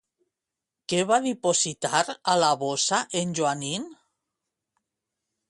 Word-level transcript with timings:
Què 0.93 1.01
va 1.11 1.19
dipositar 1.25 2.01
a 2.33 2.39
la 2.45 2.49
bossa 2.65 3.03
en 3.21 3.37
Joanín? 3.41 3.87